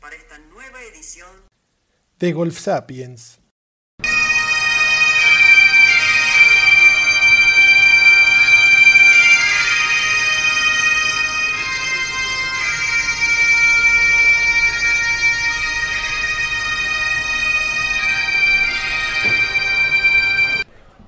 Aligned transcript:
Para 0.00 0.16
esta 0.16 0.38
nueva 0.38 0.82
edición 0.82 1.28
de 2.18 2.32
Golf 2.32 2.58
Sapiens. 2.58 3.40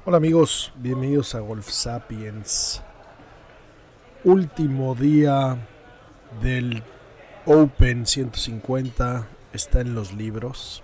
Hola 0.05 0.17
amigos, 0.17 0.73
bienvenidos 0.77 1.35
a 1.35 1.41
Golf 1.41 1.69
Sapiens. 1.69 2.83
Último 4.25 4.95
día 4.95 5.59
del 6.41 6.83
Open 7.45 8.07
150 8.07 9.27
está 9.53 9.81
en 9.81 9.95
los 9.95 10.13
libros. 10.13 10.83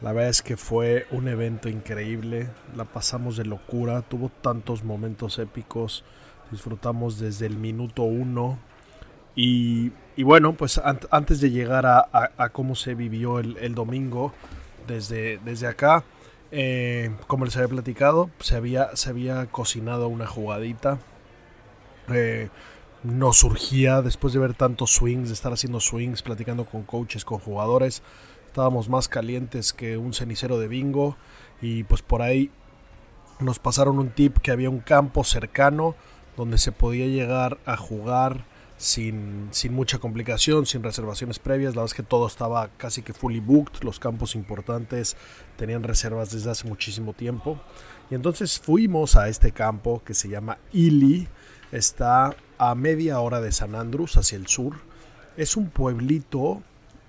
La 0.00 0.12
verdad 0.12 0.30
es 0.30 0.42
que 0.42 0.56
fue 0.56 1.06
un 1.10 1.28
evento 1.28 1.68
increíble, 1.68 2.48
la 2.74 2.84
pasamos 2.84 3.36
de 3.36 3.44
locura, 3.44 4.02
tuvo 4.02 4.28
tantos 4.28 4.84
momentos 4.84 5.38
épicos, 5.38 6.04
disfrutamos 6.50 7.18
desde 7.18 7.46
el 7.46 7.56
minuto 7.56 8.02
uno 8.02 8.58
y, 9.34 9.92
bueno, 10.16 10.54
pues 10.54 10.80
antes 11.10 11.40
de 11.40 11.50
llegar 11.50 11.84
a, 11.86 12.48
cómo 12.52 12.74
se 12.74 12.94
vivió 12.94 13.38
el, 13.38 13.74
domingo 13.74 14.32
desde, 14.86 15.38
desde 15.44 15.66
acá, 15.66 16.04
eh, 16.50 17.14
como 17.26 17.44
les 17.44 17.54
había 17.56 17.68
platicado, 17.68 18.30
se 18.38 18.56
había, 18.56 18.96
se 18.96 19.10
había 19.10 19.44
cocinado 19.46 20.08
una 20.08 20.26
jugadita. 20.26 20.98
Eh, 22.08 22.48
no 23.06 23.32
surgía 23.32 24.02
después 24.02 24.32
de 24.32 24.40
ver 24.40 24.54
tantos 24.54 24.90
swings, 24.90 25.28
de 25.28 25.34
estar 25.34 25.52
haciendo 25.52 25.78
swings, 25.80 26.22
platicando 26.22 26.64
con 26.64 26.82
coaches, 26.82 27.24
con 27.24 27.38
jugadores. 27.38 28.02
Estábamos 28.46 28.88
más 28.88 29.06
calientes 29.06 29.72
que 29.72 29.96
un 29.96 30.12
cenicero 30.12 30.58
de 30.58 30.66
bingo 30.66 31.16
y 31.62 31.84
pues 31.84 32.02
por 32.02 32.22
ahí 32.22 32.50
nos 33.38 33.58
pasaron 33.58 33.98
un 33.98 34.10
tip 34.10 34.38
que 34.38 34.50
había 34.50 34.70
un 34.70 34.80
campo 34.80 35.22
cercano 35.22 35.94
donde 36.36 36.58
se 36.58 36.72
podía 36.72 37.06
llegar 37.06 37.58
a 37.64 37.76
jugar 37.76 38.44
sin, 38.76 39.48
sin, 39.52 39.72
mucha 39.72 39.98
complicación, 39.98 40.66
sin 40.66 40.82
reservaciones 40.82 41.38
previas. 41.38 41.74
La 41.74 41.82
verdad 41.82 41.92
es 41.92 41.94
que 41.94 42.02
todo 42.02 42.26
estaba 42.26 42.68
casi 42.76 43.02
que 43.02 43.14
fully 43.14 43.40
booked. 43.40 43.84
Los 43.84 44.00
campos 44.00 44.34
importantes 44.34 45.16
tenían 45.56 45.82
reservas 45.82 46.30
desde 46.30 46.50
hace 46.50 46.66
muchísimo 46.68 47.12
tiempo. 47.12 47.58
Y 48.10 48.16
entonces 48.16 48.58
fuimos 48.58 49.16
a 49.16 49.28
este 49.28 49.52
campo 49.52 50.02
que 50.04 50.12
se 50.12 50.28
llama 50.28 50.58
Ili. 50.72 51.28
Está 51.72 52.36
a 52.58 52.74
media 52.74 53.20
hora 53.20 53.40
de 53.40 53.52
San 53.52 53.74
Andrés, 53.74 54.16
hacia 54.16 54.36
el 54.36 54.46
sur. 54.46 54.74
Es 55.36 55.56
un 55.56 55.68
pueblito 55.68 56.62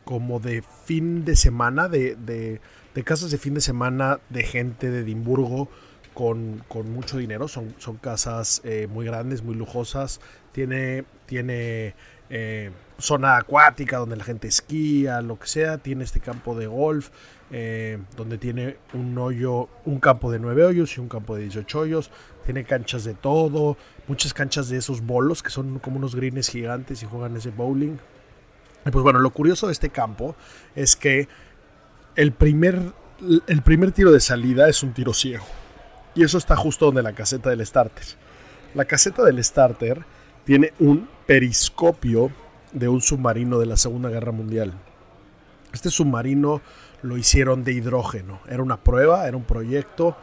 como 0.03 0.39
de 0.39 0.63
fin 0.85 1.25
de 1.25 1.35
semana, 1.35 1.89
de, 1.89 2.15
de, 2.15 2.59
casas 3.03 3.29
de 3.29 3.37
fin 3.37 3.53
de 3.53 3.61
semana 3.61 4.19
de 4.30 4.43
gente 4.43 4.89
de 4.89 5.02
Edimburgo 5.02 5.69
con, 6.17 6.92
mucho 6.92 7.20
dinero. 7.20 7.48
Son, 7.48 7.76
son 7.78 7.98
casas 7.98 8.61
eh, 8.64 8.88
muy 8.89 9.05
grandes, 9.05 9.44
muy 9.44 9.54
lujosas. 9.54 10.20
Tiene, 10.52 11.05
tiene 11.28 11.94
eh, 12.32 12.72
zona 12.98 13.38
acuática 13.38 13.98
donde 13.98 14.16
la 14.16 14.23
gente 14.23 14.48
esquía, 14.48 15.22
lo 15.22 15.38
que 15.38 15.45
sea. 15.45 15.78
Tiene 15.78 16.04
este 16.04 16.20
campo 16.20 16.58
de 16.58 16.66
golf. 16.66 17.11
Eh, 17.50 18.00
donde 18.17 18.38
tiene 18.38 18.76
un 18.94 19.17
hoyo, 19.17 19.70
un 19.86 20.02
campo 20.02 20.30
de 20.30 20.38
9 20.38 20.66
hoyos 20.66 20.98
y 20.98 21.00
un 21.00 21.08
campo 21.08 21.36
de 21.36 21.44
18 21.44 21.80
hoyos. 21.80 22.10
Tiene 22.45 22.64
canchas 22.64 23.04
de 23.04 23.14
todo, 23.14 23.78
muchas 24.08 24.34
canchas 24.34 24.67
de 24.70 24.78
esos 24.78 25.02
bolos 25.02 25.44
que 25.44 25.49
son 25.49 25.78
como 25.80 25.98
unos 25.98 26.16
greens 26.16 26.49
gigantes 26.49 27.04
y 27.04 27.05
juegan 27.05 27.38
ese 27.38 27.52
bowling. 27.52 27.98
Y 28.86 28.89
pues 28.89 29.04
bueno, 29.04 29.20
lo 29.20 29.30
curioso 29.30 29.67
de 29.67 29.73
este 29.73 29.89
campo 29.89 30.36
es 30.76 30.95
que 30.95 31.28
el 32.16 32.32
primer, 32.32 32.82
el 33.48 33.61
primer 33.61 33.92
tiro 33.92 34.11
de 34.11 34.20
salida 34.20 34.67
es 34.67 34.82
un 34.82 34.94
tiro 34.94 35.14
ciego. 35.14 35.45
Y 36.17 36.23
eso 36.23 36.39
está 36.39 36.55
justo 36.55 36.88
donde 36.88 37.04
la 37.04 37.14
caseta 37.14 37.52
del 37.52 37.64
starter. 37.64 38.04
La 38.73 38.86
caseta 38.86 39.23
del 39.23 39.42
starter 39.44 40.04
tiene 40.45 40.73
un 40.80 41.08
periscopio 41.28 42.32
de 42.72 42.88
un 42.88 43.02
submarino 43.02 43.60
de 43.60 43.67
la 43.67 43.78
Segunda 43.78 44.10
Guerra 44.10 44.32
Mundial. 44.32 44.73
Este 45.72 45.92
submarino 45.92 46.61
lo 47.04 47.17
hicieron 47.17 47.64
de 47.64 47.73
hidrógeno. 47.73 48.39
Era 48.50 48.64
una 48.64 48.78
prueba, 48.78 49.28
era 49.28 49.38
un 49.38 49.44
proyecto 49.44 50.17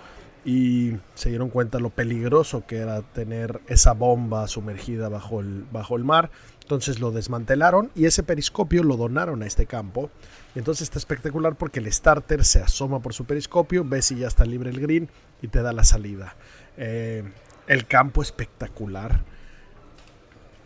y 0.44 0.97
se 1.15 1.31
dieron 1.31 1.49
cuenta 1.49 1.78
lo 1.78 1.91
peligroso 1.91 2.66
que 2.66 2.77
era 2.77 3.00
tener 3.03 3.60
esa 3.66 3.93
bomba 3.93 4.47
sumergida 4.47 5.09
bajo 5.09 5.41
el, 5.41 5.65
bajo 5.72 5.97
el 5.97 6.05
mar. 6.05 6.31
Entonces 6.62 7.00
lo 7.00 7.12
desmantelaron 7.12 7.91
y 7.94 8.06
ese 8.06 8.22
periscopio 8.22 8.82
lo 8.82 8.97
donaron 8.97 9.43
a 9.43 9.47
este 9.47 9.66
campo. 9.66 10.10
Y 10.55 10.59
entonces 10.59 10.82
está 10.82 10.99
espectacular 10.99 11.56
porque 11.56 11.81
el 11.81 11.93
starter 11.93 12.44
se 12.44 12.60
asoma 12.60 13.00
por 13.00 13.15
su 13.15 13.25
periscopio, 13.25 13.84
ve 13.84 14.03
si 14.03 14.16
ya 14.16 14.28
está 14.28 14.44
libre 14.44 14.71
el 14.71 14.81
green 14.81 15.09
y 15.43 15.49
te 15.49 15.62
da 15.62 15.72
la 15.72 15.84
salida. 15.84 16.37
Eh, 16.76 17.25
el 17.66 17.87
campo 17.87 18.22
espectacular. 18.22 19.25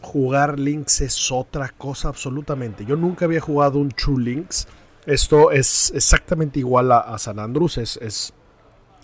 Jugar 0.01 0.59
links 0.59 1.01
es 1.01 1.33
otra 1.33 1.69
cosa 1.71 2.09
absolutamente. 2.09 2.85
Yo 2.85 2.97
nunca 2.97 3.25
había 3.25 3.41
jugado 3.41 3.79
un 3.79 3.91
True 3.91 4.23
Links 4.23 4.67
esto 5.09 5.51
es 5.53 5.91
exactamente 5.95 6.59
igual 6.59 6.93
a, 6.93 7.17
San 7.17 7.39
Andrés, 7.39 7.79
es, 7.79 8.35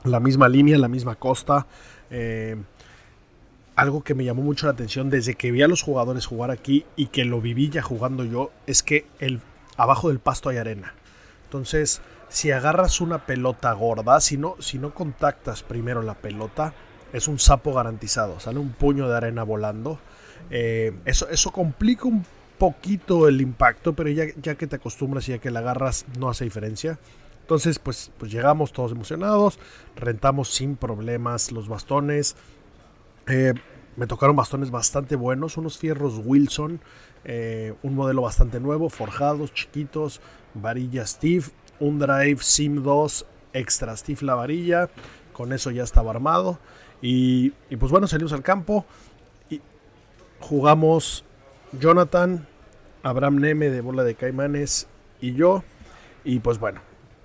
la 0.05 0.21
misma 0.21 0.49
línea, 0.49 0.79
la 0.79 0.89
misma 0.89 1.17
costa. 1.17 1.67
Eh, 2.11 2.57
algo 3.77 4.05
que 4.05 4.15
me 4.15 4.25
llamó 4.25 4.43
mucho 4.43 4.67
la 4.67 4.73
atención 4.73 5.11
desde 5.11 5.35
que 5.35 5.51
vi 5.51 5.63
a 5.63 5.69
los 5.69 5.83
jugadores 5.83 6.27
jugar 6.27 6.51
aquí 6.51 6.85
y 6.95 7.07
que 7.07 7.25
lo 7.25 7.41
viví 7.41 7.71
ya 7.71 7.83
jugando 7.83 8.25
yo, 8.25 8.53
es 8.67 8.83
que 8.83 9.07
el, 9.19 9.41
abajo 9.77 10.09
del 10.09 10.21
pasto 10.21 10.49
hay 10.49 10.59
arena. 10.59 10.95
Entonces, 11.45 12.01
si 12.29 12.53
agarras 12.53 13.01
una 13.01 13.27
pelota 13.27 13.73
gorda, 13.73 14.21
si 14.21 14.37
no, 14.37 14.57
si 14.61 14.79
no 14.79 14.95
contactas 14.95 15.63
primero 15.63 16.03
la 16.03 16.15
pelota, 16.15 16.73
es 17.13 17.27
un 17.27 17.39
sapo 17.39 17.73
garantizado. 17.73 18.39
Sale 18.39 18.59
un 18.59 18.71
puño 18.71 19.09
de 19.09 19.17
arena 19.17 19.43
volando. 19.43 19.99
Eh, 20.51 20.93
eso, 21.05 21.29
eso 21.29 21.51
complica 21.51 22.07
un 22.07 22.25
poquito 22.59 23.29
el 23.29 23.41
impacto, 23.41 23.95
pero 23.95 24.11
ya, 24.11 24.25
ya 24.41 24.55
que 24.55 24.67
te 24.67 24.77
acostumbras 24.77 25.29
y 25.29 25.33
ya 25.33 25.39
que 25.39 25.51
la 25.51 25.61
agarras, 25.61 26.07
no 26.19 26.29
hace 26.29 26.45
diferencia. 26.45 26.99
Entonces, 27.45 27.79
pues, 27.79 28.11
pues 28.17 28.33
llegamos 28.33 28.73
todos 28.73 28.93
emocionados, 28.93 29.59
rentamos 29.97 30.49
sin 30.49 30.77
problemas 30.77 31.53
los 31.53 31.69
bastones. 31.69 32.37
Eh, 33.27 33.53
me 33.97 34.07
tocaron 34.07 34.35
bastones 34.35 34.71
bastante 34.71 35.15
buenos, 35.15 35.59
unos 35.59 35.77
fierros 35.77 36.23
Wilson, 36.25 36.81
eh, 37.27 37.75
un 37.83 37.97
modelo 37.97 38.23
bastante 38.23 38.61
nuevo, 38.61 38.89
forjados, 38.89 39.53
chiquitos, 39.53 40.23
varilla 40.55 41.07
Steve, 41.07 41.45
un 41.81 41.99
drive 41.99 42.39
Sim 42.41 42.83
2 42.83 43.27
extra 43.53 43.95
Steve 43.95 44.21
la 44.23 44.37
varilla, 44.37 44.89
con 45.35 45.53
eso 45.53 45.71
ya 45.71 45.83
estaba 45.83 46.13
armado. 46.13 46.59
Y, 47.03 47.53
y 47.69 47.77
pues 47.77 47.93
bueno, 47.93 48.07
salimos 48.07 48.33
al 48.33 48.43
campo 48.43 48.87
y 49.51 49.61
jugamos 50.41 51.27
Jonathan, 51.79 52.47
Abraham 53.03 53.37
Neme 53.37 53.69
de 53.69 53.83
Bola 53.83 54.03
de 54.03 54.15
Caimanes 54.15 54.87
y 55.21 55.35
yo. 55.35 55.63
Y 56.25 56.39
pues 56.39 56.59
bueno, 56.59 56.81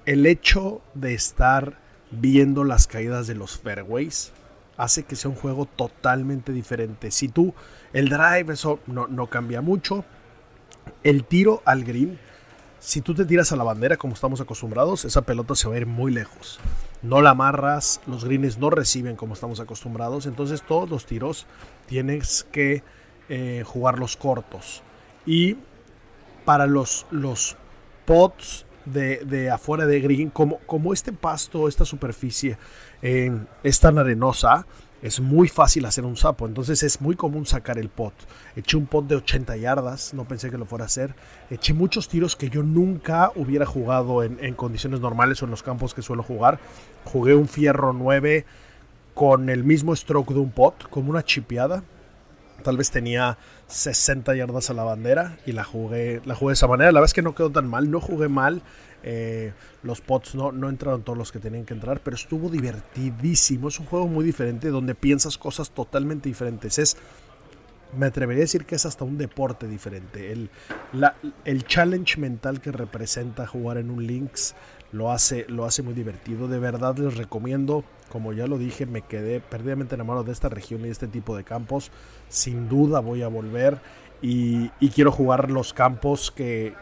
el 0.10 0.26
hecho 0.26 0.82
de 0.96 1.14
estar 1.14 1.78
viendo 2.10 2.64
las 2.64 2.88
caídas 2.88 3.28
de 3.28 3.36
los 3.36 3.60
fairways 3.60 4.32
hace 4.76 5.04
que 5.04 5.16
sea 5.16 5.30
un 5.30 5.38
juego 5.38 5.68
totalmente 5.68 6.52
diferente. 6.52 7.12
Si 7.12 7.30
tú, 7.30 7.54
el 7.94 8.10
drive, 8.10 8.52
eso 8.52 8.80
no, 8.88 9.06
no 9.06 9.28
cambia 9.28 9.62
mucho. 9.62 10.04
El 11.04 11.26
tiro 11.26 11.62
al 11.64 11.84
green, 11.84 12.18
si 12.80 13.02
tú 13.02 13.14
te 13.14 13.24
tiras 13.24 13.52
a 13.52 13.56
la 13.56 13.64
bandera 13.64 13.98
como 13.98 14.16
estamos 14.16 14.42
acostumbrados, 14.42 15.06
esa 15.06 15.22
pelota 15.22 15.54
se 15.54 15.70
va 15.70 15.76
a 15.76 15.78
ir 15.78 15.86
muy 15.86 16.12
lejos. 16.12 16.60
No 17.04 17.22
la 17.22 17.30
amarras, 17.30 18.02
los 18.08 18.26
greens 18.26 18.58
no 18.58 18.72
reciben 18.72 19.16
como 19.16 19.36
estamos 19.36 19.60
acostumbrados. 19.60 20.26
Entonces 20.26 20.64
todos 20.64 20.90
los 20.90 21.06
tiros 21.06 21.46
tienes 21.86 22.48
que 22.52 22.82
eh, 23.30 23.62
jugar 23.64 24.00
los 24.00 24.18
cortos. 24.18 24.82
Y 25.28 25.58
para 26.46 26.66
los, 26.66 27.06
los 27.12 27.58
pots 28.08 28.66
de, 28.92 29.50
afuera 29.52 29.86
de 29.86 30.00
green, 30.00 30.30
como, 30.30 30.60
como 30.60 30.94
este 30.94 31.14
pasto, 31.14 31.68
esta 31.68 31.86
superficie 31.86 32.58
eh, 33.02 33.32
es 33.64 33.80
tan 33.80 33.98
arenosa, 33.98 34.66
es 35.02 35.20
muy 35.20 35.48
fácil 35.48 35.86
hacer 35.86 36.06
un 36.06 36.18
sapo. 36.18 36.46
Entonces 36.46 36.84
es 36.84 37.02
muy 37.02 37.16
común 37.16 37.46
sacar 37.46 37.78
el 37.78 37.90
pot. 37.90 38.14
Eché 38.56 38.78
un 38.78 38.86
pot 38.86 39.08
de 39.08 39.16
80 39.16 39.56
yardas, 39.58 40.14
no 40.14 40.26
pensé 40.26 40.50
que 40.50 40.58
lo 40.58 40.66
fuera 40.66 40.86
a 40.86 40.88
hacer. 40.88 41.16
Eché 41.50 41.74
muchos 41.74 42.10
tiros 42.10 42.36
que 42.36 42.50
yo 42.50 42.64
nunca 42.64 43.32
hubiera 43.36 43.66
jugado 43.66 44.24
en, 44.24 44.38
en 44.42 44.56
condiciones 44.56 45.00
normales 45.00 45.42
o 45.42 45.46
en 45.46 45.52
los 45.52 45.64
campos 45.64 45.94
que 45.94 46.02
suelo 46.02 46.24
jugar. 46.24 46.60
Jugué 47.06 47.34
un 47.36 47.48
fierro 47.48 47.94
9 47.94 48.46
con 49.14 49.50
el 49.50 49.64
mismo 49.64 49.96
stroke 49.96 50.34
de 50.34 50.40
un 50.40 50.52
pot, 50.52 50.90
como 50.90 51.10
una 51.10 51.24
chipeada. 51.24 51.84
Tal 52.64 52.78
vez 52.78 52.92
tenía 52.92 53.38
60 53.68 54.36
yardas 54.36 54.70
a 54.70 54.74
la 54.74 54.84
bandera 54.84 55.38
y 55.46 55.52
la 55.52 55.64
jugué, 55.64 56.22
la 56.26 56.36
jugué 56.36 56.52
de 56.52 56.54
esa 56.54 56.68
manera. 56.68 56.92
La 56.92 57.00
verdad 57.00 57.10
es 57.10 57.14
que 57.14 57.22
no 57.22 57.36
quedó 57.36 57.50
tan 57.50 57.68
mal, 57.68 57.90
no 57.90 58.00
jugué 58.00 58.30
mal. 58.30 58.62
Eh, 59.02 59.54
los 59.82 60.02
pots 60.02 60.36
no, 60.36 60.52
no 60.52 60.70
entraron 60.70 61.04
todos 61.04 61.18
los 61.18 61.32
que 61.32 61.40
tenían 61.40 61.66
que 61.66 61.74
entrar, 61.74 62.02
pero 62.02 62.16
estuvo 62.16 62.50
divertidísimo. 62.50 63.70
Es 63.70 63.80
un 63.80 63.86
juego 63.86 64.08
muy 64.08 64.26
diferente 64.26 64.70
donde 64.70 64.96
piensas 64.96 65.38
cosas 65.38 65.72
totalmente 65.72 66.30
diferentes. 66.30 66.80
Es, 66.80 66.98
me 67.98 68.06
atrevería 68.06 68.42
a 68.42 68.46
decir 68.46 68.66
que 68.66 68.76
es 68.76 68.86
hasta 68.86 69.06
un 69.06 69.18
deporte 69.18 69.68
diferente. 69.68 70.32
El, 70.32 70.50
el 71.46 71.64
challenge 71.66 72.20
mental 72.20 72.62
que 72.62 72.72
representa 72.72 73.48
jugar 73.48 73.78
en 73.78 73.90
un 73.90 74.06
Lynx 74.06 74.56
lo 74.92 75.12
hace, 75.12 75.46
lo 75.48 75.66
hace 75.66 75.84
muy 75.84 75.94
divertido. 75.94 76.48
De 76.48 76.60
verdad 76.60 76.98
les 76.98 77.16
recomiendo. 77.18 77.84
Como 78.10 78.34
ya 78.34 78.48
lo 78.48 78.58
dije, 78.58 78.86
me 78.86 79.02
quedé 79.02 79.40
perdidamente 79.40 79.96
enamorado 79.96 80.24
de 80.24 80.32
esta 80.32 80.50
región 80.50 80.82
y 80.82 80.86
de 80.86 80.92
este 80.92 81.08
tipo 81.08 81.38
de 81.38 81.44
campos. 81.44 81.92
Sin 82.28 82.68
duda 82.68 83.00
voy 83.00 83.22
a 83.22 83.28
volver. 83.28 83.80
Y, 84.22 84.70
quiero 84.94 85.12
jugar 85.12 85.50
los 85.50 85.74
campos 85.74 86.32
que, 86.32 86.74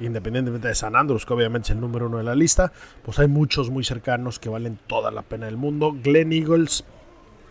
independientemente 0.00 0.68
de 0.68 0.74
San 0.74 0.96
Andrews, 0.96 1.26
que 1.26 1.34
obviamente 1.34 1.66
es 1.66 1.70
el 1.72 1.80
número 1.80 2.06
uno 2.06 2.16
de 2.16 2.24
la 2.24 2.34
lista, 2.34 2.72
pues 3.04 3.18
hay 3.18 3.28
muchos 3.28 3.68
muy 3.68 3.84
cercanos 3.84 4.38
que 4.38 4.48
valen 4.48 4.78
toda 4.86 5.10
la 5.10 5.22
pena 5.22 5.46
del 5.46 5.58
mundo. 5.58 5.94
Glen 6.02 6.32
Eagles, 6.32 6.84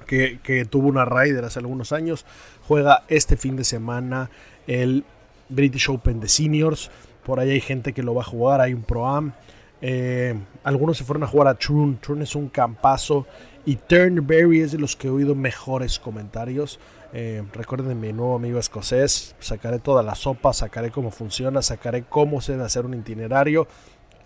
que, 0.07 0.68
tuvo 0.69 0.88
una 0.88 1.06
Ryder 1.06 1.45
hace 1.45 1.60
algunos 1.60 1.92
años, 1.92 2.25
juega 2.68 3.03
este 3.10 3.38
fin 3.38 3.56
de 3.56 3.63
semana 3.63 4.31
el 4.65 5.03
British 5.50 5.89
Open 5.89 6.19
de 6.19 6.30
Seniors. 6.30 6.89
Por 7.24 7.39
ahí 7.39 7.51
hay 7.51 7.62
gente 7.62 7.94
que 7.94 8.01
lo 8.01 8.15
va 8.15 8.21
a 8.21 8.25
jugar, 8.25 8.60
hay 8.62 8.74
un 8.74 8.83
Pro-Am. 8.83 9.33
Eh, 9.81 10.35
algunos 10.63 10.97
se 10.97 11.03
fueron 11.03 11.24
a 11.24 11.27
jugar 11.27 11.47
a 11.47 11.56
Trun. 11.56 11.97
Trun 11.97 12.21
es 12.21 12.35
un 12.35 12.50
campazo. 12.50 13.25
Y 13.65 13.75
Turnberry 13.75 14.62
es 14.62 14.71
de 14.71 14.77
los 14.77 14.95
que 14.95 15.07
he 15.07 15.12
oído 15.12 15.35
mejores 15.35 16.00
comentarios. 16.00 16.79
Eh, 17.13 17.44
recuerden 17.53 18.00
mi 18.00 18.13
nuevo 18.13 18.35
amigo 18.35 18.59
escocés. 18.59 19.35
Sacaré 19.39 19.79
toda 19.79 20.03
la 20.03 20.15
sopa, 20.15 20.53
sacaré 20.53 20.91
cómo 20.91 21.12
funciona, 21.12 21.62
sacaré 21.62 22.03
cómo 22.03 22.41
se 22.41 22.53
debe 22.53 22.63
hacer 22.63 22.85
un 22.85 22.94
itinerario. 22.94 23.68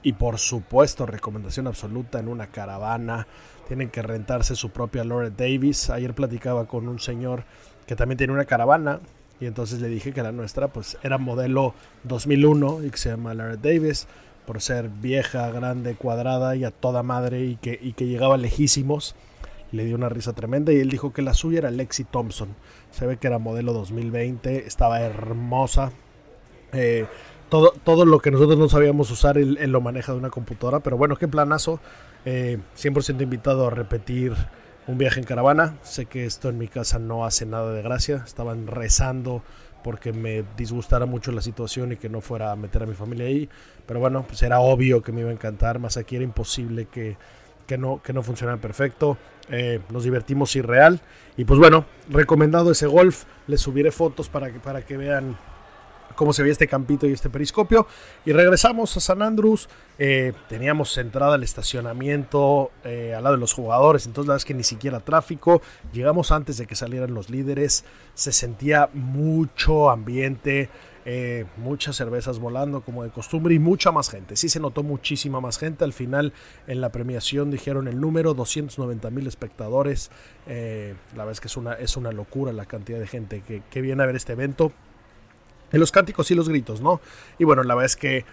Y 0.03 0.13
por 0.13 0.39
supuesto, 0.39 1.05
recomendación 1.05 1.67
absoluta 1.67 2.19
en 2.19 2.27
una 2.27 2.47
caravana. 2.47 3.27
Tienen 3.67 3.89
que 3.89 4.01
rentarse 4.01 4.55
su 4.55 4.69
propia 4.69 5.03
Laura 5.03 5.29
Davis. 5.29 5.89
Ayer 5.89 6.13
platicaba 6.13 6.67
con 6.67 6.87
un 6.87 6.99
señor 6.99 7.43
que 7.85 7.95
también 7.95 8.17
tiene 8.17 8.33
una 8.33 8.45
caravana. 8.45 8.99
Y 9.39 9.47
entonces 9.47 9.81
le 9.81 9.87
dije 9.87 10.13
que 10.13 10.21
la 10.21 10.31
nuestra 10.31 10.67
pues 10.67 10.97
era 11.01 11.17
modelo 11.17 11.73
2001 12.03 12.83
y 12.83 12.91
que 12.91 12.97
se 12.97 13.09
llama 13.09 13.33
Laura 13.33 13.57
Davis. 13.57 14.07
Por 14.45 14.61
ser 14.61 14.89
vieja, 14.89 15.49
grande, 15.51 15.95
cuadrada 15.95 16.55
y 16.55 16.63
a 16.63 16.71
toda 16.71 17.03
madre 17.03 17.45
y 17.45 17.55
que, 17.55 17.79
y 17.81 17.93
que 17.93 18.07
llegaba 18.07 18.37
lejísimos 18.37 19.15
le 19.71 19.85
dio 19.85 19.95
una 19.95 20.09
risa 20.09 20.33
tremenda 20.33 20.73
y 20.73 20.79
él 20.79 20.89
dijo 20.89 21.13
que 21.13 21.21
la 21.21 21.33
suya 21.33 21.59
era 21.59 21.71
Lexi 21.71 22.03
Thompson. 22.03 22.49
Se 22.91 23.05
ve 23.05 23.17
que 23.17 23.27
era 23.27 23.39
modelo 23.39 23.73
2020, 23.73 24.67
estaba 24.67 25.01
hermosa. 25.01 25.91
Eh, 26.73 27.05
todo, 27.49 27.73
todo 27.83 28.05
lo 28.05 28.19
que 28.19 28.31
nosotros 28.31 28.57
no 28.57 28.69
sabíamos 28.69 29.11
usar, 29.11 29.37
él, 29.37 29.57
lo 29.71 29.81
maneja 29.81 30.11
de 30.11 30.17
una 30.17 30.29
computadora, 30.29 30.79
pero 30.81 30.97
bueno, 30.97 31.15
qué 31.15 31.27
planazo. 31.27 31.79
Eh, 32.25 32.59
100% 32.77 33.21
invitado 33.21 33.67
a 33.67 33.69
repetir 33.69 34.33
un 34.87 34.97
viaje 34.97 35.19
en 35.19 35.25
caravana. 35.25 35.77
Sé 35.83 36.05
que 36.05 36.25
esto 36.25 36.49
en 36.49 36.57
mi 36.57 36.67
casa 36.67 36.99
no 36.99 37.25
hace 37.25 37.45
nada 37.45 37.71
de 37.73 37.81
gracia. 37.81 38.23
Estaban 38.25 38.67
rezando 38.67 39.43
porque 39.83 40.13
me 40.13 40.43
disgustara 40.57 41.05
mucho 41.05 41.31
la 41.31 41.41
situación 41.41 41.91
y 41.91 41.97
que 41.97 42.09
no 42.09 42.21
fuera 42.21 42.51
a 42.51 42.55
meter 42.55 42.83
a 42.83 42.85
mi 42.85 42.93
familia 42.93 43.25
ahí. 43.25 43.49
Pero 43.85 43.99
bueno, 43.99 44.23
pues 44.27 44.41
era 44.43 44.59
obvio 44.59 45.01
que 45.01 45.11
me 45.11 45.21
iba 45.21 45.29
a 45.29 45.33
encantar. 45.33 45.79
Más 45.79 45.97
aquí 45.97 46.15
era 46.15 46.23
imposible 46.23 46.85
que, 46.85 47.17
que 47.67 47.77
no, 47.77 48.01
que 48.03 48.13
no 48.13 48.23
funcionara 48.23 48.59
perfecto. 48.59 49.17
Eh, 49.49 49.79
nos 49.89 50.03
divertimos 50.03 50.55
irreal. 50.55 51.01
Y 51.37 51.45
pues 51.45 51.59
bueno, 51.59 51.85
recomendado 52.09 52.71
ese 52.71 52.87
golf. 52.87 53.25
Les 53.47 53.61
subiré 53.61 53.91
fotos 53.91 54.29
para 54.29 54.51
que, 54.51 54.59
para 54.59 54.83
que 54.83 54.97
vean 54.97 55.37
cómo 56.15 56.33
se 56.33 56.43
ve 56.43 56.49
este 56.49 56.67
campito 56.67 57.07
y 57.07 57.13
este 57.13 57.29
periscopio. 57.29 57.87
Y 58.25 58.31
regresamos 58.31 58.95
a 58.97 58.99
San 58.99 59.21
Andrews. 59.21 59.69
Eh, 59.99 60.33
teníamos 60.49 60.97
entrada 60.97 61.35
al 61.35 61.43
estacionamiento 61.43 62.71
eh, 62.83 63.13
al 63.15 63.23
lado 63.23 63.35
de 63.35 63.39
los 63.39 63.53
jugadores, 63.53 64.05
entonces 64.05 64.27
la 64.27 64.33
verdad 64.33 64.41
es 64.41 64.45
que 64.45 64.53
ni 64.53 64.63
siquiera 64.63 64.99
tráfico. 64.99 65.61
Llegamos 65.93 66.31
antes 66.31 66.57
de 66.57 66.65
que 66.65 66.75
salieran 66.75 67.13
los 67.13 67.29
líderes. 67.29 67.83
Se 68.13 68.31
sentía 68.31 68.89
mucho 68.93 69.89
ambiente. 69.89 70.69
Eh, 71.03 71.45
muchas 71.57 71.95
cervezas 71.95 72.37
volando 72.37 72.81
como 72.81 73.03
de 73.03 73.09
costumbre 73.09 73.55
y 73.55 73.59
mucha 73.59 73.91
más 73.91 74.09
gente. 74.09 74.35
Sí 74.35 74.49
se 74.49 74.59
notó 74.59 74.83
muchísima 74.83 75.41
más 75.41 75.57
gente. 75.57 75.83
Al 75.83 75.93
final 75.93 76.33
en 76.67 76.81
la 76.81 76.91
premiación 76.91 77.49
dijeron 77.49 77.87
el 77.87 77.99
número 77.99 78.33
290 78.33 79.09
mil 79.09 79.27
espectadores. 79.27 80.11
Eh, 80.47 80.93
la 81.11 81.23
verdad 81.25 81.31
es 81.33 81.41
que 81.41 81.47
es 81.47 81.57
una, 81.57 81.73
es 81.73 81.97
una 81.97 82.11
locura 82.11 82.53
la 82.53 82.65
cantidad 82.65 82.99
de 82.99 83.07
gente 83.07 83.41
que 83.41 83.81
viene 83.81 84.03
a 84.03 84.05
ver 84.05 84.15
este 84.15 84.33
evento. 84.33 84.71
En 85.71 85.79
los 85.79 85.91
cánticos 85.91 86.29
y 86.31 86.35
los 86.35 86.49
gritos, 86.49 86.81
¿no? 86.81 87.01
Y 87.39 87.43
bueno, 87.43 87.63
la 87.63 87.75
verdad 87.75 87.85
es 87.85 87.95
que 87.95 88.25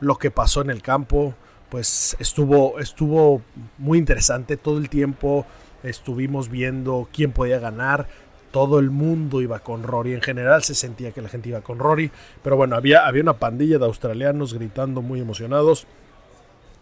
lo 0.00 0.16
que 0.16 0.30
pasó 0.30 0.62
en 0.62 0.70
el 0.70 0.82
campo, 0.82 1.34
pues 1.70 2.16
estuvo, 2.18 2.78
estuvo 2.78 3.42
muy 3.78 3.98
interesante 3.98 4.56
todo 4.56 4.78
el 4.78 4.88
tiempo. 4.88 5.46
Estuvimos 5.82 6.48
viendo 6.48 7.08
quién 7.12 7.32
podía 7.32 7.58
ganar 7.58 8.06
todo 8.52 8.78
el 8.78 8.90
mundo 8.90 9.40
iba 9.40 9.58
con 9.58 9.82
Rory. 9.82 10.12
En 10.12 10.20
general 10.20 10.62
se 10.62 10.74
sentía 10.74 11.10
que 11.10 11.22
la 11.22 11.28
gente 11.28 11.48
iba 11.48 11.62
con 11.62 11.78
Rory. 11.78 12.12
Pero 12.44 12.56
bueno, 12.56 12.76
había, 12.76 13.06
había 13.06 13.22
una 13.22 13.38
pandilla 13.38 13.78
de 13.78 13.86
australianos 13.86 14.54
gritando 14.54 15.02
muy 15.02 15.20
emocionados. 15.20 15.86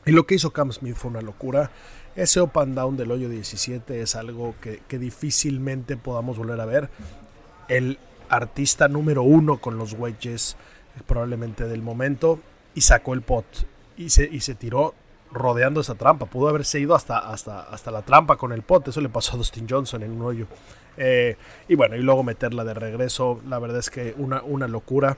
Y 0.05 0.13
lo 0.13 0.27
que 0.27 0.35
hizo 0.35 0.51
Cam 0.51 0.73
Smith 0.73 0.97
fue 0.97 1.11
una 1.11 1.23
locura. 1.23 1.71
Ese 2.17 2.41
up 2.41 2.59
and 2.59 2.75
down 2.75 2.97
del 2.97 3.13
hoyo 3.13 3.29
17 3.29 4.03
es 4.03 4.17
algo 4.17 4.55
que, 4.61 4.99
difícilmente 4.99 5.97
podamos 5.97 6.37
volver 6.37 6.61
a 6.61 6.67
ver. 6.67 6.91
El 7.69 7.99
artista 8.31 8.89
número 8.89 9.23
uno 9.23 9.59
con 9.59 9.77
los 9.77 9.93
wedges, 9.93 10.57
probablemente 11.07 11.65
del 11.69 11.83
momento, 11.83 12.41
y 12.75 12.81
sacó 12.81 13.13
el 13.15 13.23
pot. 13.23 13.45
Y 13.97 14.09
se, 14.09 14.25
y 14.25 14.41
se 14.41 14.55
tiró 14.55 14.95
rodeando 15.31 15.81
esa 15.81 15.95
trampa. 15.95 16.27
Pudo 16.27 16.49
haberse 16.49 16.81
ido 16.81 16.95
hasta, 16.95 17.19
hasta, 17.19 17.61
hasta 17.63 17.91
la 17.91 18.03
trampa 18.03 18.37
con 18.37 18.53
el 18.53 18.63
pot. 18.63 18.89
Eso 18.89 19.01
le 19.01 19.09
pasó 19.09 19.35
a 19.35 19.37
Dustin 19.37 19.67
Johnson 19.69 20.03
en 20.03 20.13
un 20.13 20.23
hoyo. 20.23 20.47
Eh, 20.97 21.37
y 21.69 21.75
bueno, 21.75 21.97
y 21.97 22.03
luego 22.03 22.23
meterla 22.23 22.65
de 22.65 22.75
regreso, 22.75 23.41
la 23.49 23.59
verdad 23.59 23.79
es 23.79 23.91
que 23.91 24.15
una, 24.19 24.43
una 24.43 24.69
locura. 24.69 25.17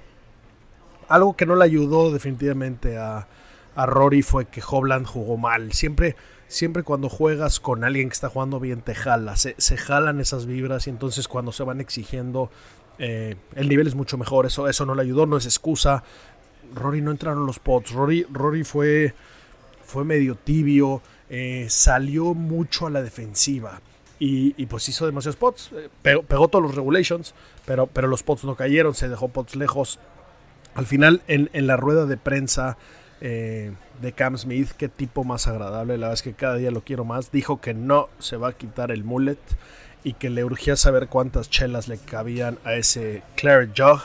Algo 1.09 1.37
que 1.37 1.47
no 1.47 1.57
le 1.57 1.65
ayudó 1.65 2.13
definitivamente 2.13 2.97
a, 2.99 3.27
Rory 3.75 4.23
fue 4.23 4.47
que 4.47 4.63
Hobland 4.67 5.07
jugó 5.07 5.37
mal. 5.37 5.73
Siempre, 5.73 6.15
siempre 6.47 6.83
cuando 6.83 7.09
juegas 7.09 7.59
con 7.59 7.85
alguien 7.85 8.09
que 8.09 8.15
está 8.15 8.29
jugando 8.29 8.61
bien, 8.61 8.83
te 8.83 8.95
jala, 8.95 9.37
se, 9.37 9.55
jalan 9.77 10.21
esas 10.21 10.47
vibras 10.47 10.87
y 10.87 10.91
entonces 10.91 11.27
cuando 11.27 11.53
se 11.53 11.65
van 11.65 11.81
exigiendo, 11.81 12.51
eh, 12.99 13.37
el 13.55 13.69
nivel 13.69 13.87
es 13.87 13.95
mucho 13.95 14.19
mejor. 14.19 14.47
Eso, 14.47 14.69
eso 14.69 14.87
no 14.87 14.95
le 14.95 15.03
ayudó, 15.03 15.27
no 15.27 15.37
es 15.37 15.45
excusa. 15.47 16.03
Rory 16.75 17.01
no 17.01 17.11
entraron 17.11 17.47
los 17.47 17.59
pots. 17.59 17.93
Rory, 17.93 18.27
Rory 18.31 18.65
fue, 18.65 19.15
fue 19.85 20.05
medio 20.05 20.35
tibio, 20.35 21.03
eh, 21.29 21.67
salió 21.69 22.35
mucho 22.35 22.87
a 22.87 22.91
la 22.91 23.03
defensiva. 23.03 23.81
Y, 24.25 24.67
pues 24.67 24.89
hizo 24.89 25.05
demasiados 25.05 25.35
pots. 25.35 25.73
Eh, 25.73 25.89
pegó, 26.01 26.47
todos 26.47 26.63
los 26.63 26.77
regulations, 26.77 27.35
pero, 27.67 27.89
pero 27.89 28.07
los 28.07 28.23
pots 28.23 28.45
no 28.45 28.55
cayeron, 28.55 28.95
se 28.95 29.09
dejó 29.09 29.29
pots 29.29 29.57
lejos. 29.57 29.99
Al 30.75 30.87
final, 30.87 31.23
en, 31.27 31.67
la 31.67 31.77
rueda 31.77 32.07
de 32.07 32.17
prensa 32.17 32.79
de 33.21 34.13
Cam 34.17 34.37
Smith, 34.37 34.71
qué 34.77 34.89
tipo 34.89 35.23
más 35.23 35.47
agradable, 35.47 35.97
la 35.97 36.09
verdad 36.09 36.15
es 36.15 36.23
que 36.23 36.33
cada 36.33 36.57
día 36.57 36.71
lo 36.71 36.83
quiero 36.83 37.05
más. 37.05 37.33
Dijo 37.33 37.61
que 37.61 37.75
no 37.75 38.09
se 38.21 38.37
va 38.37 38.49
a 38.49 38.53
quitar 38.53 38.93
el 38.93 39.05
mullet 39.05 39.39
y 40.05 40.15
que 40.15 40.31
le 40.31 40.45
urgía 40.45 40.77
saber 40.77 41.09
cuántas 41.09 41.49
chelas 41.51 41.89
le 41.89 41.99
cabían 41.99 42.59
a 42.65 42.75
ese 42.75 43.23
Claret 43.37 43.71
Jug. 43.77 44.01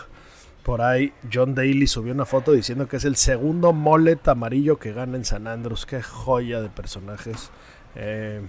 Por 0.64 0.82
ahí 0.82 1.14
John 1.32 1.56
Daly 1.56 1.88
subió 1.88 2.14
una 2.14 2.26
foto 2.26 2.52
diciendo 2.52 2.88
que 2.88 2.98
es 2.98 3.06
el 3.06 3.16
segundo 3.16 3.72
mullet 3.74 4.28
amarillo 4.28 4.78
que 4.78 4.92
gana 4.92 5.16
en 5.18 5.26
San 5.26 5.48
Andrews. 5.48 5.86
Qué 5.86 6.02
joya 6.02 6.62
de 6.62 6.70
personajes. 6.70 7.52
Eh, 7.96 8.42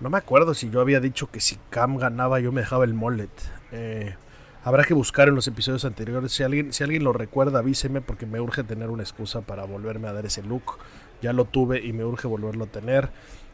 no 0.00 0.10
me 0.10 0.18
acuerdo 0.18 0.54
si 0.54 0.70
yo 0.70 0.80
había 0.80 1.00
dicho 1.00 1.30
que 1.30 1.40
si 1.40 1.58
Cam 1.70 1.96
ganaba 1.96 2.38
yo 2.38 2.52
me 2.52 2.60
dejaba 2.60 2.84
el 2.84 2.94
mullet. 2.94 3.30
Eh, 3.72 4.14
habrá 4.62 4.84
que 4.84 4.94
buscar 4.94 5.28
en 5.28 5.34
los 5.34 5.48
episodios 5.48 5.84
anteriores. 5.84 6.32
Si 6.32 6.42
alguien, 6.42 6.72
si 6.72 6.84
alguien 6.84 7.02
lo 7.02 7.12
recuerda, 7.12 7.60
avíseme 7.60 8.02
porque 8.02 8.26
me 8.26 8.40
urge 8.40 8.62
tener 8.62 8.90
una 8.90 9.02
excusa 9.02 9.40
para 9.40 9.64
volverme 9.64 10.06
a 10.06 10.12
dar 10.12 10.26
ese 10.26 10.42
look. 10.42 10.78
Ya 11.22 11.32
lo 11.32 11.46
tuve 11.46 11.84
y 11.84 11.92
me 11.92 12.04
urge 12.04 12.28
volverlo 12.28 12.64
a 12.64 12.68
tener. 12.68 13.10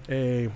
Eh, 0.08 0.50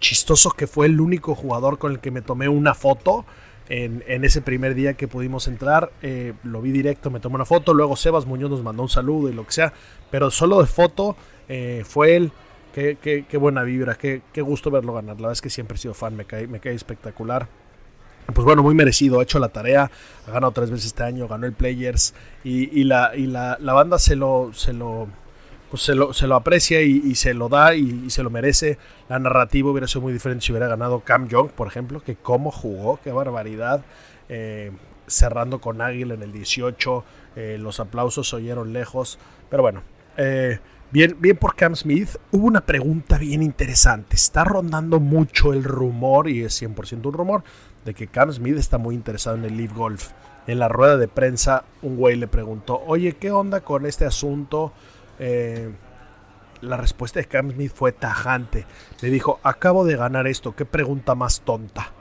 chistoso 0.00 0.50
que 0.50 0.66
fue 0.66 0.86
el 0.86 1.00
único 1.00 1.34
jugador 1.34 1.78
con 1.78 1.92
el 1.92 2.00
que 2.00 2.10
me 2.10 2.22
tomé 2.22 2.48
una 2.48 2.74
foto 2.74 3.24
en, 3.68 4.02
ese 4.24 4.42
primer 4.42 4.74
día 4.74 4.94
que 4.94 5.08
pudimos 5.08 5.48
entrar. 5.48 5.90
Eh, 6.02 6.34
lo 6.44 6.62
vi 6.62 6.70
directo, 6.70 7.10
me 7.10 7.20
tomé 7.20 7.36
una 7.36 7.44
foto. 7.44 7.74
Luego 7.74 7.96
Sebas 7.96 8.26
Muñoz 8.26 8.50
nos 8.50 8.62
mandó 8.62 8.82
un 8.82 8.88
saludo 8.88 9.28
y 9.28 9.32
lo 9.32 9.44
que 9.44 9.52
sea. 9.52 9.72
Pero 10.10 10.30
solo 10.30 10.60
de 10.60 10.66
foto 10.66 11.16
fue 11.84 12.16
él 12.16 12.32
qué, 12.76 13.38
buena 13.38 13.62
vibra, 13.62 13.94
qué, 13.94 14.22
qué, 14.32 14.42
gusto 14.42 14.70
verlo 14.70 14.94
ganar. 14.94 15.16
La 15.16 15.22
verdad 15.22 15.32
es 15.32 15.40
que 15.40 15.50
siempre 15.50 15.76
he 15.76 15.78
sido 15.78 15.94
fan, 15.94 16.16
me 16.16 16.26
cae, 16.26 16.74
espectacular. 16.74 17.48
Pues 18.34 18.44
bueno, 18.44 18.62
muy 18.62 18.74
merecido, 18.74 19.20
ha 19.20 19.22
hecho 19.22 19.38
la 19.38 19.50
tarea, 19.50 19.90
ha 20.26 20.30
ganado 20.30 20.50
tres 20.50 20.70
veces 20.70 20.86
este 20.86 21.04
año, 21.04 21.28
ganó 21.28 21.46
el 21.46 21.52
Players 21.52 22.12
y, 22.42 22.82
la, 22.82 23.12
y 23.14 23.26
la, 23.26 23.56
banda 23.60 24.00
se 24.00 24.16
lo, 24.16 24.50
se 24.52 24.72
lo, 24.72 25.06
pues 25.70 25.82
se 25.82 25.94
lo, 25.94 26.12
se 26.12 26.26
lo 26.26 26.36
aprecia 26.36 26.80
y, 26.82 27.14
se 27.14 27.34
lo 27.34 27.48
da 27.48 27.74
y, 27.74 28.10
se 28.10 28.22
lo 28.22 28.30
merece. 28.30 28.78
La 29.08 29.18
narrativa 29.18 29.70
hubiera 29.70 29.88
sido 29.88 30.02
muy 30.02 30.12
diferente 30.12 30.44
si 30.44 30.52
hubiera 30.52 30.68
ganado 30.68 31.00
Cam 31.00 31.28
Young, 31.28 31.50
por 31.50 31.66
ejemplo, 31.66 32.02
que 32.02 32.16
cómo 32.16 32.50
jugó, 32.50 33.00
qué 33.02 33.12
barbaridad. 33.12 33.84
Eh, 34.28 34.72
cerrando 35.06 35.60
con 35.60 35.80
Águila 35.80 36.14
en 36.14 36.22
el 36.22 36.32
18, 36.32 37.04
eh, 37.36 37.58
los 37.60 37.80
aplausos 37.80 38.28
se 38.28 38.36
oyeron 38.36 38.72
lejos, 38.72 39.18
pero 39.48 39.62
bueno, 39.62 39.82
eh, 40.16 40.58
bien, 40.90 41.16
bien 41.20 41.36
por 41.36 41.54
Cam 41.54 41.76
Smith. 41.76 42.16
Hubo 42.32 42.46
una 42.46 42.62
pregunta 42.62 43.18
bien 43.18 43.42
interesante, 43.42 44.16
está 44.16 44.44
rondando 44.44 45.00
mucho 45.00 45.52
el 45.52 45.64
rumor, 45.64 46.28
y 46.28 46.42
es 46.42 46.60
100% 46.60 47.06
un 47.06 47.12
rumor, 47.12 47.44
de 47.84 47.94
que 47.94 48.08
Cam 48.08 48.32
Smith 48.32 48.56
está 48.56 48.78
muy 48.78 48.94
interesado 48.94 49.36
en 49.36 49.44
el 49.44 49.56
Leaf 49.56 49.72
Golf. 49.74 50.10
En 50.46 50.58
la 50.60 50.68
rueda 50.68 50.96
de 50.96 51.08
prensa, 51.08 51.64
un 51.82 51.96
güey 51.96 52.16
le 52.16 52.28
preguntó, 52.28 52.80
oye, 52.86 53.14
¿qué 53.14 53.32
onda 53.32 53.60
con 53.62 53.84
este 53.84 54.04
asunto? 54.04 54.72
Eh, 55.18 55.70
la 56.60 56.76
respuesta 56.76 57.20
de 57.20 57.26
Cam 57.26 57.50
Smith 57.50 57.72
fue 57.74 57.92
tajante. 57.92 58.66
Le 59.00 59.10
dijo, 59.10 59.40
acabo 59.42 59.84
de 59.84 59.96
ganar 59.96 60.26
esto, 60.26 60.54
¿qué 60.54 60.64
pregunta 60.64 61.14
más 61.14 61.40
tonta? 61.40 61.92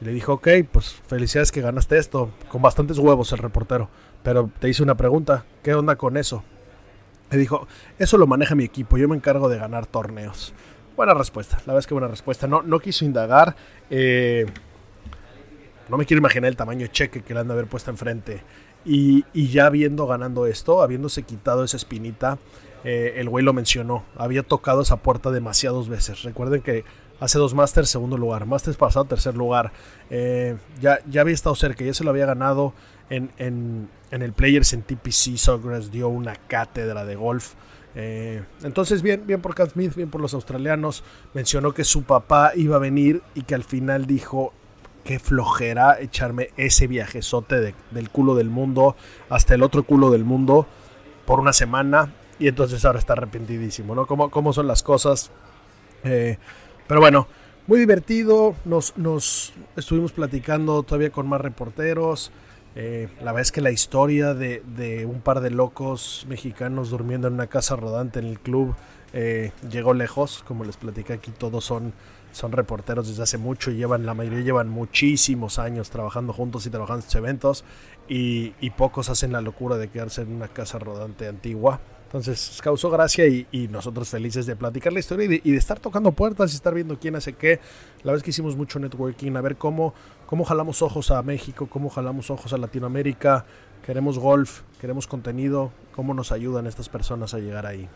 Le 0.00 0.12
dijo, 0.12 0.34
ok, 0.34 0.48
pues 0.70 1.00
felicidades 1.06 1.52
que 1.52 1.60
ganaste 1.60 1.96
esto, 1.96 2.30
con 2.48 2.60
bastantes 2.62 2.98
huevos 2.98 3.32
el 3.32 3.38
reportero. 3.38 3.88
Pero 4.22 4.50
te 4.58 4.68
hice 4.68 4.82
una 4.82 4.96
pregunta, 4.96 5.44
¿qué 5.62 5.74
onda 5.74 5.96
con 5.96 6.16
eso? 6.16 6.42
Le 7.30 7.38
dijo, 7.38 7.66
eso 7.98 8.18
lo 8.18 8.26
maneja 8.26 8.54
mi 8.54 8.64
equipo, 8.64 8.98
yo 8.98 9.08
me 9.08 9.16
encargo 9.16 9.48
de 9.48 9.58
ganar 9.58 9.86
torneos. 9.86 10.52
Buena 10.96 11.14
respuesta, 11.14 11.56
la 11.58 11.72
verdad 11.72 11.78
es 11.80 11.86
que 11.86 11.94
buena 11.94 12.08
respuesta. 12.08 12.46
No, 12.46 12.62
no 12.62 12.78
quiso 12.80 13.04
indagar. 13.04 13.54
Eh, 13.90 14.46
no 15.88 15.96
me 15.96 16.06
quiero 16.06 16.18
imaginar 16.18 16.48
el 16.48 16.56
tamaño 16.56 16.80
de 16.80 16.90
cheque 16.90 17.22
que 17.22 17.34
le 17.34 17.40
han 17.40 17.48
de 17.48 17.54
haber 17.54 17.66
puesto 17.66 17.90
enfrente. 17.90 18.42
Y, 18.84 19.24
ya 19.34 19.66
habiendo 19.66 20.06
ganando 20.06 20.46
esto, 20.46 20.80
habiéndose 20.80 21.24
quitado 21.24 21.64
esa 21.64 21.76
espinita, 21.76 22.38
eh, 22.84 23.14
el 23.16 23.28
güey 23.28 23.44
lo 23.44 23.52
mencionó. 23.52 24.04
Había 24.16 24.44
tocado 24.44 24.82
esa 24.82 24.98
puerta 24.98 25.30
demasiadas 25.32 25.88
veces. 25.88 26.22
Recuerden 26.22 26.62
que 26.62 26.84
hace 27.18 27.38
dos 27.38 27.52
Masters, 27.52 27.88
segundo 27.88 28.16
lugar. 28.16 28.46
Masters 28.46 28.76
pasado, 28.76 29.04
tercer 29.06 29.36
lugar. 29.36 29.72
Eh, 30.08 30.56
ya, 30.80 31.00
ya 31.10 31.22
había 31.22 31.34
estado 31.34 31.56
cerca, 31.56 31.84
ya 31.84 31.94
se 31.94 32.04
lo 32.04 32.10
había 32.10 32.26
ganado 32.26 32.74
en, 33.10 33.30
en, 33.38 33.88
el 34.10 34.32
Players 34.32 34.72
en 34.72 34.82
TPC. 34.82 35.36
Sawgrass 35.36 35.90
dio 35.90 36.08
una 36.08 36.36
cátedra 36.36 37.04
de 37.04 37.16
golf. 37.16 37.54
Eh, 37.96 38.42
entonces, 38.62 39.02
bien, 39.02 39.26
bien 39.26 39.40
por 39.40 39.54
Cat 39.54 39.72
Smith, 39.72 39.96
bien 39.96 40.10
por 40.10 40.20
los 40.20 40.32
australianos. 40.34 41.02
Mencionó 41.34 41.72
que 41.72 41.82
su 41.82 42.04
papá 42.04 42.52
iba 42.54 42.76
a 42.76 42.78
venir 42.78 43.22
y 43.34 43.42
que 43.42 43.56
al 43.56 43.64
final 43.64 44.06
dijo: 44.06 44.52
Qué 45.06 45.20
flojera 45.20 46.00
echarme 46.00 46.50
ese 46.56 46.88
viajezote 46.88 47.74
del 47.92 48.10
culo 48.10 48.34
del 48.34 48.50
mundo 48.50 48.96
hasta 49.30 49.54
el 49.54 49.62
otro 49.62 49.84
culo 49.84 50.10
del 50.10 50.24
mundo 50.24 50.66
por 51.24 51.38
una 51.38 51.52
semana. 51.52 52.12
Y 52.40 52.48
entonces 52.48 52.84
ahora 52.84 52.98
está 52.98 53.12
arrepentidísimo, 53.12 53.94
¿no? 53.94 54.06
¿Cómo, 54.06 54.30
cómo 54.30 54.52
son 54.52 54.66
las 54.66 54.82
cosas? 54.82 55.30
Eh, 56.02 56.38
pero 56.88 57.00
bueno, 57.00 57.28
muy 57.68 57.78
divertido. 57.78 58.56
Nos, 58.64 58.98
nos 58.98 59.52
estuvimos 59.76 60.10
platicando 60.10 60.82
todavía 60.82 61.10
con 61.10 61.28
más 61.28 61.40
reporteros. 61.40 62.32
Eh, 62.74 63.08
la 63.20 63.26
verdad 63.26 63.42
es 63.42 63.52
que 63.52 63.62
la 63.62 63.70
historia 63.70 64.34
de, 64.34 65.06
un 65.08 65.20
par 65.22 65.40
de 65.40 65.50
locos 65.50 66.26
mexicanos 66.28 66.90
durmiendo 66.90 67.26
en 67.26 67.34
una 67.34 67.46
casa 67.46 67.74
rodante 67.74 68.18
en 68.18 68.26
el 68.26 68.38
club 68.38 68.74
eh, 69.12 69.52
llegó 69.70 69.94
lejos. 69.94 70.44
Como 70.46 70.64
les 70.64 70.76
platicé 70.76 71.14
aquí, 71.14 71.30
todos 71.30 71.64
son, 71.64 71.94
son 72.36 72.52
reporteros 72.52 73.08
desde 73.08 73.22
hace 73.22 73.38
mucho 73.38 73.70
y 73.70 73.76
llevan, 73.76 74.04
la 74.04 74.12
mayoría 74.12 74.42
llevan 74.42 74.68
muchísimos 74.68 75.58
años 75.58 75.88
trabajando 75.88 76.34
juntos 76.34 76.66
y 76.66 76.70
trabajando 76.70 76.98
en 76.98 77.06
estos 77.06 77.14
eventos. 77.14 77.64
Y, 78.08 78.50
pocos 78.76 79.08
hacen 79.08 79.32
la 79.32 79.40
locura 79.40 79.78
de 79.78 79.88
quedarse 79.88 80.20
en 80.20 80.34
una 80.34 80.48
casa 80.48 80.78
rodante 80.78 81.28
antigua. 81.28 81.80
Entonces 82.04 82.60
causó 82.62 82.90
gracia 82.90 83.26
y, 83.26 83.68
nosotros 83.68 84.10
felices 84.10 84.44
de 84.44 84.54
platicar 84.54 84.92
la 84.92 84.98
historia 84.98 85.40
y 85.42 85.50
de, 85.50 85.56
estar 85.56 85.80
tocando 85.80 86.12
puertas 86.12 86.52
y 86.52 86.56
estar 86.56 86.74
viendo 86.74 86.98
quién 86.98 87.16
hace 87.16 87.32
qué. 87.32 87.58
La 88.02 88.12
vez 88.12 88.22
que 88.22 88.28
hicimos 88.28 88.54
mucho 88.54 88.78
networking, 88.78 89.34
a 89.36 89.40
ver 89.40 89.56
cómo, 89.56 89.94
cómo 90.26 90.44
jalamos 90.44 90.82
ojos 90.82 91.10
a 91.12 91.22
México, 91.22 91.68
cómo 91.70 91.88
jalamos 91.88 92.30
ojos 92.30 92.52
a 92.52 92.58
Latinoamérica. 92.58 93.46
Queremos 93.86 94.18
golf, 94.18 94.60
queremos 94.78 95.06
contenido, 95.06 95.72
cómo 95.94 96.12
nos 96.12 96.32
ayudan 96.32 96.66
estas 96.66 96.90
personas 96.90 97.32
a 97.32 97.38
llegar 97.38 97.64
ahí. 97.64 97.88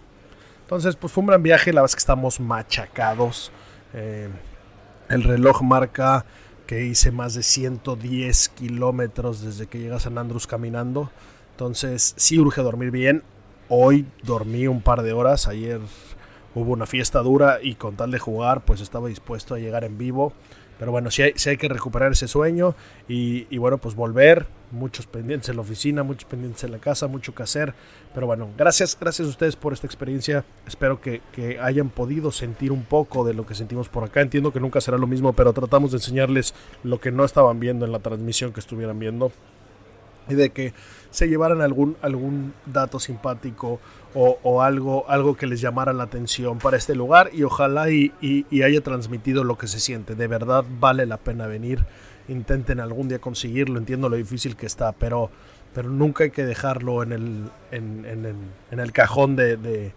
Entonces, 0.62 0.96
pues 0.96 1.12
fue 1.12 1.20
un 1.20 1.26
gran 1.26 1.42
viaje, 1.42 1.74
la 1.74 1.82
verdad 1.82 1.90
es 1.90 1.96
que 1.96 2.00
estamos 2.00 2.40
machacados. 2.40 3.52
Eh, 3.94 4.28
el 5.08 5.22
reloj 5.24 5.62
marca 5.62 6.24
que 6.66 6.84
hice 6.84 7.10
más 7.10 7.34
de 7.34 7.42
110 7.42 8.48
kilómetros 8.50 9.42
desde 9.42 9.66
que 9.66 9.78
llegué 9.78 9.94
a 9.94 10.00
San 10.00 10.18
Andrés 10.18 10.46
caminando. 10.46 11.10
Entonces, 11.52 12.14
sí 12.16 12.38
urge 12.38 12.62
dormir 12.62 12.90
bien. 12.90 13.22
Hoy 13.68 14.06
dormí 14.22 14.66
un 14.66 14.80
par 14.80 15.02
de 15.02 15.12
horas, 15.12 15.48
ayer 15.48 15.80
hubo 16.54 16.72
una 16.72 16.86
fiesta 16.86 17.20
dura 17.20 17.58
y 17.62 17.74
con 17.74 17.96
tal 17.96 18.10
de 18.10 18.18
jugar 18.18 18.64
pues 18.64 18.80
estaba 18.80 19.08
dispuesto 19.08 19.54
a 19.54 19.58
llegar 19.58 19.84
en 19.84 19.98
vivo. 19.98 20.32
Pero 20.80 20.92
bueno, 20.92 21.10
sí 21.10 21.20
hay, 21.20 21.34
hay 21.44 21.56
que 21.58 21.68
recuperar 21.68 22.12
ese 22.12 22.26
sueño 22.26 22.74
y, 23.06 23.58
bueno, 23.58 23.76
pues 23.76 23.94
volver. 23.94 24.46
Muchos 24.70 25.06
pendientes 25.06 25.48
en 25.50 25.56
la 25.56 25.62
oficina, 25.62 26.02
muchos 26.02 26.24
pendientes 26.24 26.64
en 26.64 26.72
la 26.72 26.78
casa, 26.78 27.06
mucho 27.06 27.34
que 27.34 27.42
hacer. 27.42 27.74
Pero 28.14 28.26
bueno, 28.26 28.48
gracias, 28.56 28.96
gracias 28.98 29.26
a 29.26 29.30
ustedes 29.30 29.56
por 29.56 29.74
esta 29.74 29.86
experiencia. 29.86 30.42
Espero 30.66 31.02
que, 31.02 31.20
que 31.32 31.60
hayan 31.60 31.90
podido 31.90 32.32
sentir 32.32 32.72
un 32.72 32.84
poco 32.84 33.26
de 33.26 33.34
lo 33.34 33.44
que 33.44 33.54
sentimos 33.54 33.90
por 33.90 34.04
acá. 34.04 34.22
Entiendo 34.22 34.54
que 34.54 34.60
nunca 34.60 34.80
será 34.80 34.96
lo 34.96 35.06
mismo, 35.06 35.34
pero 35.34 35.52
tratamos 35.52 35.90
de 35.90 35.98
enseñarles 35.98 36.54
lo 36.82 36.98
que 36.98 37.10
no 37.10 37.26
estaban 37.26 37.60
viendo 37.60 37.84
en 37.84 37.92
la 37.92 37.98
transmisión 37.98 38.54
que 38.54 38.60
estuvieran 38.60 38.98
viendo. 38.98 39.32
Y 40.28 40.34
de 40.34 40.50
que 40.50 40.72
se 41.10 41.28
llevaran 41.28 41.60
algún, 41.60 41.96
algún 42.02 42.54
dato 42.66 43.00
simpático 43.00 43.80
o, 44.14 44.62
algo, 44.62 45.08
algo 45.08 45.36
que 45.36 45.46
les 45.46 45.60
llamara 45.60 45.92
la 45.92 46.04
atención 46.04 46.58
para 46.58 46.76
este 46.76 46.94
lugar 46.94 47.30
y 47.32 47.44
ojalá 47.44 47.90
y, 47.90 48.12
haya 48.62 48.80
transmitido 48.80 49.44
lo 49.44 49.56
que 49.56 49.66
se 49.66 49.78
siente. 49.78 50.14
De 50.14 50.26
verdad 50.26 50.64
vale 50.80 51.06
la 51.06 51.16
pena 51.16 51.46
venir. 51.46 51.84
Intenten 52.28 52.80
algún 52.80 53.08
día 53.08 53.20
conseguirlo. 53.20 53.78
Entiendo 53.78 54.08
lo 54.08 54.16
difícil 54.16 54.56
que 54.56 54.66
está, 54.66 54.92
pero, 54.92 55.30
pero 55.74 55.90
nunca 55.90 56.24
hay 56.24 56.30
que 56.30 56.44
dejarlo 56.44 57.02
en 57.02 57.12
el, 57.12 57.50
en, 57.70 58.78
el, 58.78 58.92
cajón 58.92 59.36
de, 59.36 59.56
de, 59.56 59.92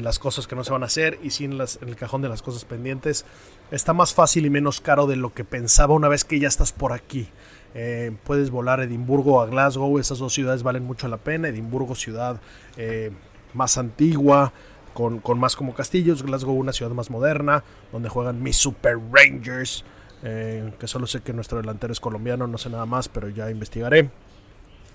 las 0.00 0.18
cosas 0.18 0.46
que 0.46 0.56
no 0.56 0.64
se 0.64 0.72
van 0.72 0.82
a 0.82 0.86
hacer 0.86 1.18
y 1.22 1.30
sin 1.30 1.52
en 1.52 1.88
el 1.88 1.96
cajón 1.96 2.22
de 2.22 2.30
las 2.30 2.40
cosas 2.40 2.64
pendientes. 2.64 3.26
Está 3.70 3.92
más 3.92 4.14
fácil 4.14 4.46
y 4.46 4.50
menos 4.50 4.80
caro 4.80 5.06
de 5.06 5.16
lo 5.16 5.34
que 5.34 5.44
pensaba 5.44 5.94
una 5.94 6.08
vez 6.08 6.24
que 6.24 6.38
ya 6.38 6.48
estás 6.48 6.72
por 6.72 6.92
aquí. 6.92 7.28
Eh, 7.74 8.14
puedes 8.24 8.50
volar 8.50 8.80
Edimburgo 8.80 9.40
a 9.40 9.46
Glasgow, 9.46 9.98
esas 9.98 10.18
dos 10.18 10.32
ciudades 10.32 10.62
valen 10.62 10.84
mucho 10.84 11.08
la 11.08 11.18
pena. 11.18 11.48
Edimburgo, 11.48 11.94
ciudad 11.94 12.40
eh, 12.76 13.10
más 13.54 13.78
antigua, 13.78 14.52
con, 14.94 15.22
más 15.38 15.56
como 15.56 15.74
castillos. 15.74 16.22
Glasgow, 16.22 16.54
una 16.54 16.72
ciudad 16.72 16.92
más 16.92 17.10
moderna, 17.10 17.64
donde 17.92 18.08
juegan 18.08 18.42
mis 18.42 18.56
Super 18.56 18.98
Rangers. 19.10 19.84
Eh, 20.24 20.72
que 20.78 20.86
solo 20.86 21.06
sé 21.06 21.20
que 21.20 21.32
nuestro 21.32 21.58
delantero 21.58 21.92
es 21.92 21.98
colombiano, 21.98 22.46
no 22.46 22.56
sé 22.56 22.70
nada 22.70 22.86
más, 22.86 23.08
pero 23.08 23.28
ya 23.28 23.50
investigaré. 23.50 24.10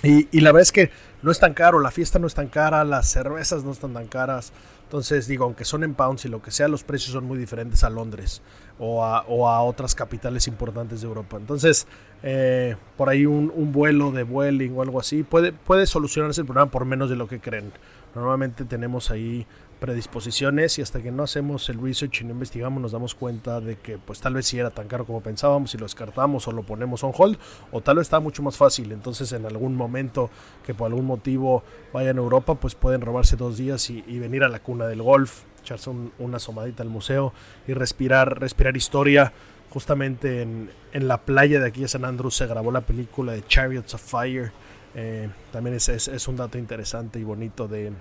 Y, 0.04 0.42
la 0.42 0.52
verdad 0.52 0.62
es 0.62 0.72
que 0.72 0.92
no 1.22 1.32
es 1.32 1.40
tan 1.40 1.54
caro, 1.54 1.80
la 1.80 1.92
fiesta 1.92 2.20
no 2.20 2.28
es 2.28 2.36
tan 2.36 2.48
cara, 2.48 2.84
las 2.84 3.10
cervezas 3.10 3.64
no 3.64 3.72
están 3.72 3.94
tan 3.94 4.08
caras. 4.08 4.54
Entonces 4.84 5.28
digo, 5.28 5.44
aunque 5.44 5.66
son 5.66 5.84
en 5.84 5.96
pounds 5.96 6.26
y 6.26 6.30
lo 6.30 6.42
que 6.42 6.52
sea, 6.52 6.68
los 6.68 6.84
precios 6.84 7.12
son 7.12 7.26
muy 7.26 7.38
diferentes 7.38 7.84
a 7.84 7.90
Londres 7.90 8.42
o 8.80 9.04
a, 9.06 9.62
otras 9.64 9.96
capitales 9.96 10.48
importantes 10.48 11.02
de 11.02 11.08
Europa. 11.08 11.38
Entonces, 11.38 11.88
eh, 12.24 12.76
por 12.96 13.10
ahí 13.10 13.26
un, 13.26 13.72
vuelo 13.74 14.12
de 14.12 14.24
Vueling 14.24 14.78
o 14.78 14.82
algo 14.82 15.00
así 15.00 15.24
puede, 15.24 15.52
puede 15.52 15.88
solucionarse 15.88 16.42
el 16.42 16.48
problema 16.48 16.72
por 16.72 16.86
menos 16.86 17.10
de 17.10 17.16
lo 17.16 17.28
que 17.28 17.40
creen. 17.40 17.74
Normalmente 18.16 18.64
tenemos 18.64 19.12
ahí 19.12 19.46
predisposiciones 19.80 20.80
y 20.80 20.82
hasta 20.82 21.02
que 21.02 21.12
no 21.12 21.24
hacemos 21.24 21.70
el 21.70 21.82
research 21.82 22.22
y 22.22 22.26
no 22.26 22.32
investigamos 22.32 22.82
nos 22.82 22.92
damos 22.92 23.16
cuenta 23.16 23.62
de 23.62 23.78
que 23.78 23.98
pues 23.98 24.20
tal 24.20 24.34
vez 24.34 24.48
si 24.48 24.58
era 24.60 24.72
tan 24.72 24.88
caro 24.88 25.06
como 25.06 25.22
pensábamos 25.22 25.74
y 25.74 25.78
lo 25.78 25.86
descartamos 25.86 26.48
o 26.48 26.52
lo 26.52 26.64
ponemos 26.64 27.04
on 27.04 27.12
hold 27.16 27.38
o 27.72 27.82
tal 27.82 27.98
vez 27.98 28.08
está 28.08 28.20
mucho 28.20 28.42
más 28.44 28.58
fácil. 28.58 28.92
Entonces 28.92 29.32
en 29.32 29.46
algún 29.46 29.76
momento 29.76 30.30
que 30.66 30.74
por 30.74 30.88
algún 30.88 31.06
motivo 31.06 31.64
vayan 31.94 32.18
a 32.18 32.22
Europa 32.22 32.56
pues 32.56 32.76
pueden 32.76 33.02
robarse 33.02 33.36
dos 33.36 33.58
días 33.58 33.90
y, 33.90 34.02
venir 34.18 34.44
a 34.44 34.50
la 34.50 34.60
cuna 34.60 34.88
del 34.88 35.04
golf 35.04 35.44
echarse 35.62 35.92
una 36.18 36.38
asomadita 36.38 36.82
al 36.82 36.90
museo 36.90 37.34
y 37.68 37.74
respirar 37.74 38.40
respirar 38.40 38.76
historia. 38.76 39.32
Justamente 39.70 40.42
en, 40.42 40.70
la 40.94 41.18
playa 41.18 41.60
de 41.60 41.68
aquí 41.68 41.82
de 41.82 41.88
San 41.88 42.06
Andrews 42.06 42.36
se 42.36 42.48
grabó 42.48 42.72
la 42.72 42.82
película 42.82 43.34
de 43.34 43.46
Chariots 43.46 43.94
of 43.94 44.02
Fire. 44.02 44.52
Eh, 44.96 45.30
también 45.52 45.76
es, 45.76 45.90
es 45.90 46.28
un 46.28 46.38
dato 46.38 46.58
interesante 46.58 47.20
y 47.20 47.24
bonito 47.24 47.68
de, 47.68 47.92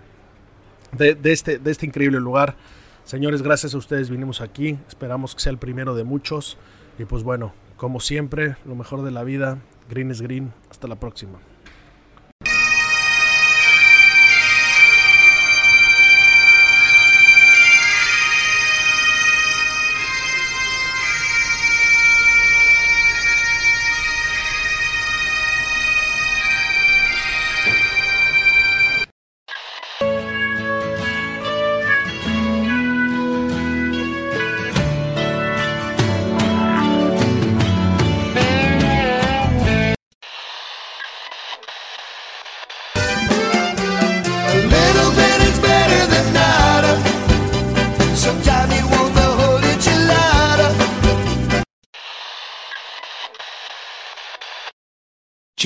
de, 0.97 1.33
este, 1.33 1.59
de 1.59 1.71
este 1.71 1.87
increíble 1.87 2.21
lugar. 2.21 2.57
Señores, 3.05 3.43
gracias 3.43 3.75
a 3.75 3.79
ustedes 3.79 4.11
vinimos 4.11 4.41
aquí. 4.41 4.79
Esperamos 4.89 5.35
que 5.35 5.41
sea 5.41 5.53
el 5.53 5.59
primero 5.59 5.95
de 5.95 6.05
muchos. 6.05 6.57
Y 6.99 7.05
pues 7.05 7.23
bueno, 7.23 7.53
como 7.77 8.01
siempre, 8.01 8.57
lo 8.65 8.75
mejor 8.75 9.03
de 9.03 9.11
la 9.11 9.23
vida. 9.23 9.59
Green 9.89 10.11
es 10.11 10.21
green. 10.21 10.53
Hasta 10.71 10.89
la 10.89 10.97
próxima. 10.97 11.39